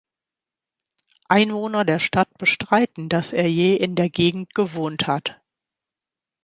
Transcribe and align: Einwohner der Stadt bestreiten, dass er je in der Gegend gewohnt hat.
Einwohner 1.29 1.85
der 1.85 1.99
Stadt 1.99 2.35
bestreiten, 2.39 3.07
dass 3.07 3.33
er 3.33 3.47
je 3.51 3.75
in 3.75 3.93
der 3.93 4.09
Gegend 4.09 4.55
gewohnt 4.55 5.05
hat. 5.05 5.39